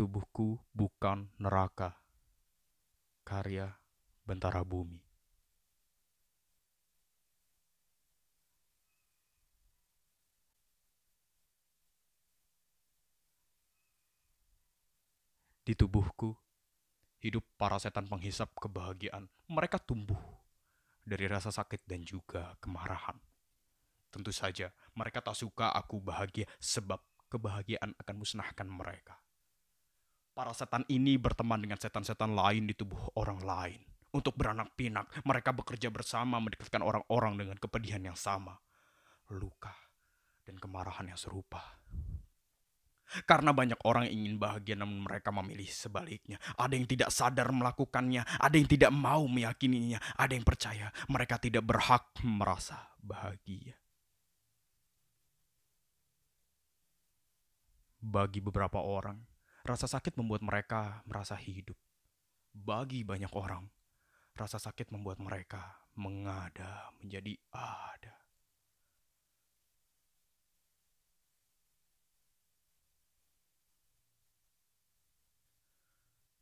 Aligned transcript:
Tubuhku 0.00 0.56
bukan 0.72 1.28
neraka. 1.36 1.92
Karya 3.20 3.68
Bentara 4.24 4.64
Bumi. 4.64 4.96
Di 15.68 15.76
tubuhku 15.76 16.32
hidup 17.20 17.44
para 17.60 17.76
setan 17.76 18.08
penghisap 18.08 18.56
kebahagiaan. 18.56 19.28
Mereka 19.52 19.84
tumbuh 19.84 20.16
dari 21.04 21.28
rasa 21.28 21.52
sakit 21.52 21.84
dan 21.84 22.08
juga 22.08 22.56
kemarahan. 22.64 23.20
Tentu 24.08 24.32
saja, 24.32 24.72
mereka 24.96 25.20
tak 25.20 25.36
suka 25.36 25.68
aku 25.76 26.00
bahagia 26.00 26.48
sebab 26.56 27.04
kebahagiaan 27.28 27.92
akan 28.00 28.16
musnahkan 28.16 28.64
mereka. 28.64 29.20
Para 30.40 30.56
setan 30.56 30.88
ini 30.88 31.20
berteman 31.20 31.60
dengan 31.60 31.76
setan-setan 31.76 32.32
lain 32.32 32.64
di 32.64 32.72
tubuh 32.72 33.12
orang 33.20 33.44
lain. 33.44 33.76
Untuk 34.16 34.40
beranak 34.40 34.72
pinak, 34.72 35.12
mereka 35.28 35.52
bekerja 35.52 35.92
bersama 35.92 36.40
mendekatkan 36.40 36.80
orang-orang 36.80 37.36
dengan 37.36 37.60
kepedihan 37.60 38.00
yang 38.00 38.16
sama, 38.16 38.56
luka, 39.36 39.76
dan 40.48 40.56
kemarahan 40.56 41.12
yang 41.12 41.20
serupa. 41.20 41.60
Karena 43.28 43.52
banyak 43.52 43.84
orang 43.84 44.08
ingin 44.08 44.40
bahagia 44.40 44.80
namun 44.80 45.04
mereka 45.04 45.28
memilih 45.28 45.68
sebaliknya. 45.68 46.40
Ada 46.56 46.72
yang 46.72 46.88
tidak 46.88 47.12
sadar 47.12 47.52
melakukannya, 47.52 48.24
ada 48.24 48.56
yang 48.56 48.64
tidak 48.64 48.96
mau 48.96 49.28
meyakininya, 49.28 50.00
ada 50.16 50.32
yang 50.32 50.48
percaya 50.48 50.88
mereka 51.12 51.36
tidak 51.36 51.68
berhak 51.68 52.16
merasa 52.24 52.96
bahagia. 52.96 53.76
Bagi 58.00 58.40
beberapa 58.40 58.80
orang, 58.80 59.20
rasa 59.64 59.86
sakit 59.86 60.16
membuat 60.16 60.42
mereka 60.44 61.04
merasa 61.04 61.36
hidup. 61.36 61.76
Bagi 62.50 63.06
banyak 63.06 63.30
orang, 63.36 63.68
rasa 64.34 64.58
sakit 64.58 64.90
membuat 64.90 65.22
mereka 65.22 65.80
mengada 65.94 66.90
menjadi 66.98 67.36
ada. 67.52 68.20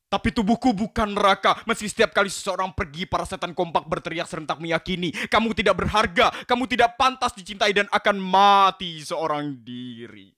Tapi 0.09 0.33
tubuhku 0.33 0.73
bukan 0.73 1.13
neraka. 1.13 1.61
Meski 1.69 1.85
setiap 1.85 2.17
kali 2.17 2.33
seseorang 2.33 2.73
pergi, 2.73 3.05
para 3.05 3.29
setan 3.29 3.53
kompak 3.53 3.85
berteriak 3.85 4.25
serentak 4.25 4.57
meyakini, 4.57 5.13
kamu 5.29 5.53
tidak 5.53 5.85
berharga, 5.85 6.33
kamu 6.49 6.65
tidak 6.65 6.97
pantas 6.97 7.37
dicintai 7.37 7.77
dan 7.77 7.85
akan 7.93 8.17
mati 8.17 9.05
seorang 9.05 9.61
diri. 9.61 10.38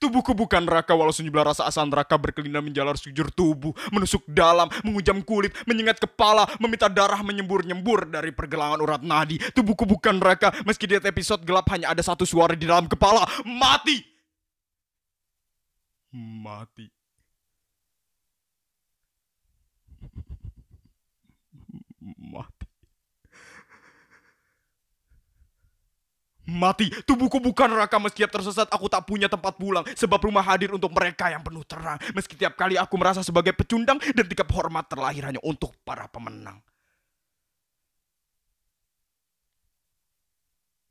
Tubuhku 0.00 0.32
bukan 0.32 0.64
neraka 0.64 0.96
walau 0.96 1.12
sejumlah 1.12 1.52
rasa 1.52 1.68
asal 1.68 1.84
neraka 1.84 2.16
berkelindang 2.16 2.64
menjalar 2.64 2.96
sujur 2.96 3.28
tubuh, 3.28 3.76
menusuk 3.92 4.24
dalam, 4.24 4.64
mengujam 4.80 5.20
kulit, 5.20 5.52
menyengat 5.68 6.00
kepala, 6.00 6.48
meminta 6.56 6.88
darah 6.88 7.20
menyembur-nyembur 7.20 8.08
dari 8.08 8.32
pergelangan 8.32 8.80
urat 8.80 9.04
nadi. 9.04 9.36
Tubuhku 9.52 9.84
bukan 9.84 10.16
neraka 10.16 10.56
meski 10.64 10.88
di 10.88 10.96
episode 10.96 11.44
gelap 11.44 11.68
hanya 11.76 11.92
ada 11.92 12.00
satu 12.00 12.24
suara 12.24 12.56
di 12.56 12.64
dalam 12.64 12.88
kepala. 12.88 13.28
Mati. 13.44 14.00
Mati. 16.16 16.99
Mati, 26.50 26.90
tubuhku 27.06 27.38
bukan 27.38 27.70
neraka. 27.70 28.02
Meski 28.02 28.26
tersesat 28.26 28.66
aku 28.74 28.90
tak 28.90 29.06
punya 29.06 29.30
tempat 29.30 29.54
pulang. 29.54 29.86
Sebab 29.94 30.18
rumah 30.18 30.42
hadir 30.42 30.74
untuk 30.74 30.90
mereka 30.90 31.30
yang 31.30 31.46
penuh 31.46 31.62
terang. 31.62 32.02
Meski 32.10 32.34
tiap 32.34 32.58
kali 32.58 32.74
aku 32.74 32.98
merasa 32.98 33.22
sebagai 33.22 33.54
pecundang 33.54 34.02
Dan 34.02 34.26
tikap 34.26 34.50
hormat 34.50 34.90
terlahir 34.90 35.22
hanya 35.30 35.38
untuk 35.46 35.76
para 35.86 36.10
pemenang 36.10 36.58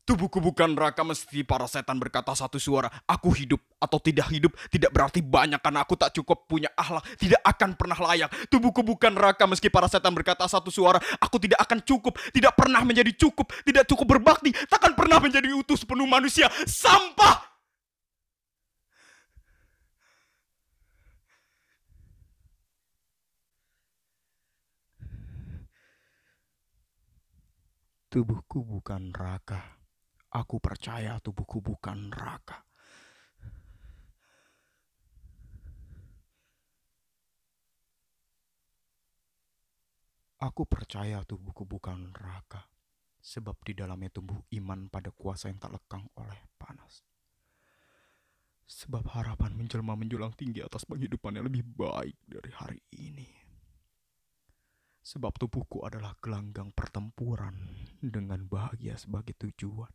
Tubuhku 0.09 0.41
bukan 0.41 0.73
neraka 0.73 1.05
mesti 1.05 1.45
para 1.45 1.69
setan 1.69 2.01
berkata 2.01 2.33
satu 2.33 2.57
suara. 2.57 2.89
Aku 3.05 3.29
hidup 3.29 3.61
atau 3.77 4.01
tidak 4.01 4.25
hidup 4.33 4.57
tidak 4.73 4.89
berarti 4.89 5.21
banyak 5.21 5.61
karena 5.61 5.85
aku 5.85 5.93
tak 5.93 6.17
cukup 6.17 6.49
punya 6.49 6.65
akhlak. 6.73 7.05
Tidak 7.21 7.37
akan 7.45 7.77
pernah 7.77 7.93
layak. 7.93 8.49
Tubuhku 8.49 8.81
bukan 8.81 9.13
neraka 9.13 9.45
meski 9.45 9.69
para 9.69 9.85
setan 9.85 10.17
berkata 10.17 10.49
satu 10.49 10.73
suara. 10.73 10.97
Aku 11.21 11.37
tidak 11.37 11.61
akan 11.61 11.85
cukup. 11.85 12.17
Tidak 12.33 12.57
pernah 12.57 12.81
menjadi 12.81 13.13
cukup. 13.21 13.53
Tidak 13.61 13.85
cukup 13.85 14.17
berbakti. 14.17 14.49
Takkan 14.65 14.97
pernah 14.97 15.21
menjadi 15.21 15.45
utuh 15.53 15.77
sepenuh 15.77 16.09
manusia. 16.09 16.49
Sampah! 16.65 17.45
Tubuhku 28.09 28.65
bukan 28.65 29.13
neraka. 29.13 29.78
Aku 30.29 30.61
percaya 30.61 31.17
tubuhku 31.17 31.57
bukan 31.57 32.13
neraka. 32.13 32.61
Aku 40.39 40.63
percaya 40.69 41.25
tubuhku 41.27 41.65
bukan 41.67 42.15
neraka, 42.15 42.63
sebab 43.19 43.59
di 43.65 43.75
dalamnya 43.75 44.07
tumbuh 44.07 44.39
iman 44.55 44.87
pada 44.87 45.11
kuasa 45.11 45.51
yang 45.51 45.59
tak 45.59 45.75
lekang 45.75 46.07
oleh 46.15 46.39
panas. 46.55 47.03
Sebab 48.69 49.09
harapan 49.11 49.57
menjelma 49.57 49.97
menjulang 49.97 50.31
tinggi 50.37 50.63
atas 50.63 50.85
penghidupan 50.85 51.35
yang 51.35 51.49
lebih 51.49 51.65
baik 51.73 52.15
dari 52.23 52.51
hari 52.53 52.79
ini. 52.95 53.27
Sebab 55.03 55.41
tubuhku 55.41 55.83
adalah 55.83 56.13
gelanggang 56.21 56.69
pertempuran 56.69 57.57
dengan 57.97 58.45
bahagia 58.45 58.93
sebagai 58.95 59.33
tujuan. 59.35 59.89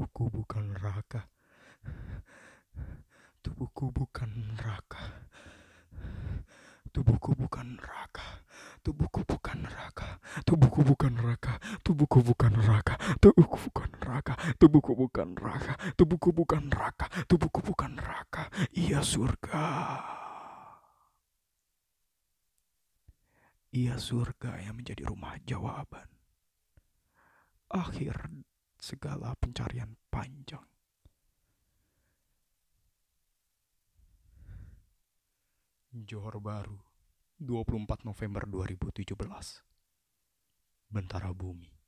Tubuhku 0.00 0.32
bukan 0.32 0.64
neraka. 0.72 1.28
Tubuhku 3.44 3.92
bukan 3.92 4.32
neraka. 4.32 5.28
Tubuhku 6.88 7.36
bukan 7.36 7.76
neraka. 7.76 8.24
Tubuhku 8.80 9.20
bukan 9.28 9.60
neraka. 9.60 10.24
Tubuhku 10.48 10.80
bukan 10.88 11.12
neraka. 11.20 11.60
Tubuhku 11.84 12.24
bukan 12.24 12.48
neraka. 12.56 12.96
Tubuhku 13.20 13.60
bukan 13.60 13.92
neraka. 14.00 14.34
Tubuhku 14.56 14.92
bukan 14.96 15.28
neraka. 15.36 15.74
Tubuhku 16.00 16.32
bukan 16.32 16.62
neraka. 16.72 17.04
Tubuhku 17.28 17.60
bukan 17.60 17.92
neraka. 17.92 18.48
Ia 18.72 19.04
surga. 19.04 19.68
Ia 23.76 24.00
surga 24.00 24.64
yang 24.64 24.80
menjadi 24.80 25.04
rumah 25.04 25.36
jawaban. 25.44 26.08
Akhir 27.68 28.16
segala 28.80 29.36
pencarian 29.36 29.94
panjang. 30.08 30.64
Johor 35.92 36.40
Baru, 36.40 36.80
24 37.36 38.08
November 38.08 38.46
2017. 38.48 39.62
Bentara 40.90 41.30
Bumi. 41.30 41.79